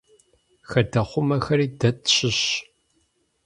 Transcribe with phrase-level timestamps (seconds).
[0.69, 2.49] Хадэхъумэхэри дэ тщыщщ.